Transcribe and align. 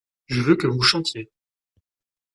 Je 0.25 0.41
veux 0.41 0.55
que 0.55 0.65
vous 0.65 0.81
chantiez. 0.81 1.29